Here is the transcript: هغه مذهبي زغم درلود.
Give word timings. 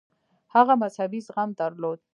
هغه 0.53 0.73
مذهبي 0.83 1.19
زغم 1.27 1.49
درلود. 1.59 1.99